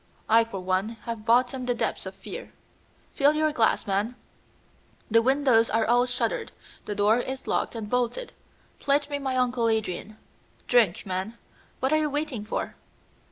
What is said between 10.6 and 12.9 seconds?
Drink, man! What are you waiting for?"